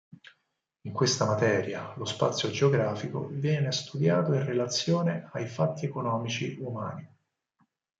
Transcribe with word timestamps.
In 0.85 0.93
questa 0.93 1.25
materia 1.27 1.93
lo 1.95 2.05
spazio 2.05 2.49
geografico 2.49 3.27
viene 3.33 3.71
studiato 3.71 4.33
in 4.33 4.43
relazione 4.43 5.29
ai 5.33 5.45
fatti 5.45 5.85
economici 5.85 6.57
umani. 6.59 7.07